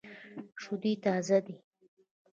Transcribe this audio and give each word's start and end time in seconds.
شودې 0.61 0.93
تازه 1.03 1.37
دي. 1.45 1.53